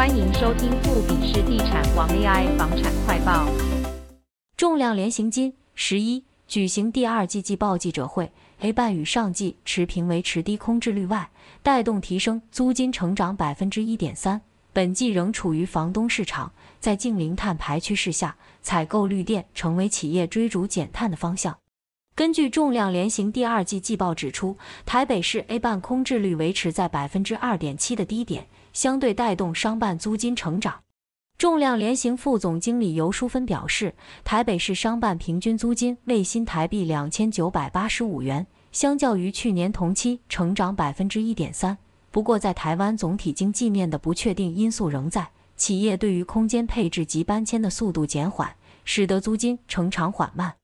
[0.00, 3.46] 欢迎收听富比士地产王 AI 房产快报。
[4.56, 11.28] 重量联行金十一举行第二季季报记者会，A 办与上季持平维持低空置率外，
[11.62, 14.40] 带动提升租金成长百分之一点三。
[14.72, 21.54] 本季仍处于房东市场，在净零碳排趋势下，采购绿电成为企业追逐减碳的方向。
[22.20, 30.82] 根据仲量联行第二季季报指出，台北市 A 办空置率维持在百分之二点七的低点，相对带动商办租金成长。
[31.38, 41.78] 仲量联行副总经理尤淑芬表示，台北市商办平均租金为新台币两千九百八十五元，相较于去年同期成长百分之一点三。
[42.10, 50.59] 不过，在台湾总体经济面的不确定因素仍在，企业对于空间配置及搬迁的速度减缓，使得租金成长缓慢。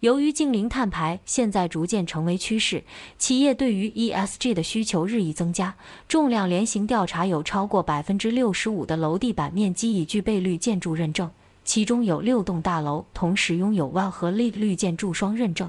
[0.00, 2.84] 由于净零碳排现在逐渐成为趋势，
[3.18, 5.74] 企业对于 ESG 的需求日益增加。
[6.06, 11.28] 重量联行调查有超过百分之六十五的楼地板面积已具备绿建筑认证，
[11.64, 15.68] 其中有六栋大楼同时拥有 WELL 和 LEED 绿建筑双认证。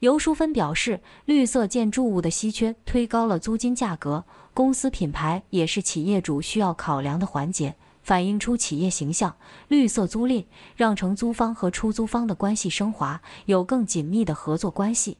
[0.00, 7.74] 尤淑芬表示，绿色建筑物的稀缺推高了租金价格，公司品牌也是企业主需要考量的环节。
[8.08, 9.36] 反映出企业形象，
[9.68, 15.18] 绿色租赁让承租方和出租方的关系升华，有更紧密的合作关系。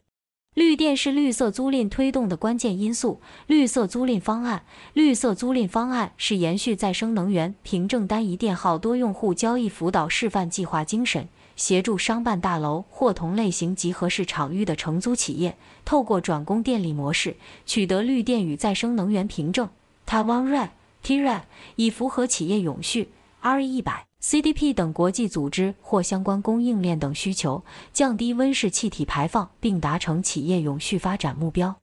[0.55, 3.21] 绿电是绿色租赁推动的关键因素。
[3.47, 4.63] 绿色租赁方案，
[4.95, 17.37] 绿色租赁方案是延续再生能源凭证单一电号多用户交易辅导示范计划精神，协助商办大楼或同类型集合式场域的承租企业，透过转供电力模式
[17.67, 19.69] 取得绿电与再生能源凭证。
[20.07, 20.71] 台湾 RED
[21.09, 21.41] TRED
[21.77, 23.09] 以符合企业永续、
[23.43, 27.65] RE100、CDP 等国际组织或相关供应链等需求，
[27.95, 31.77] 降低温室气体排放，并达成企业永续发展目标。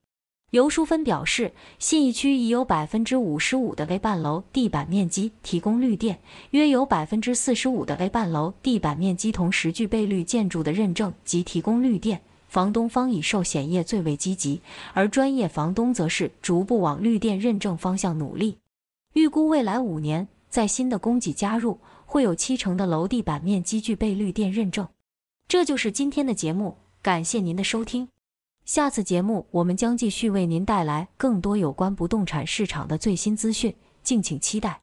[0.51, 6.19] 游淑芬表示，信义区已有百分之五十五的 A 半楼地板面积提供绿电，
[6.51, 12.21] 约有百分之四十五的 A 半楼地板面积同时具备绿建筑的认证及提供绿电。
[12.47, 14.61] 房东方以寿险业最为积极，
[14.93, 18.57] 而专业房东则是逐步往绿电认证方向努力。
[19.15, 24.89] 预估未来五年，在新的供给加入，会有七成的楼地板面积具备绿电认证。
[25.47, 28.09] 这就是今天的节目，感谢您的收听。
[28.65, 34.81] 下次节目我们将继续为您带来更多有关不动产市场的最新资讯，敬请期待。